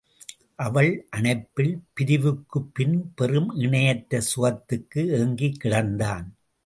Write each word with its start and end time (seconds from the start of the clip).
அவள் 0.55 1.07
அணைப்பில் 1.09 1.83
பிரிவுக்குப்பின் 1.93 2.95
பெறும் 3.15 3.49
இணையற்ற 3.55 4.21
சுகத்துக்கு 4.21 5.03
ஏங்கிக் 5.11 5.61
கிடந்தான். 5.63 6.27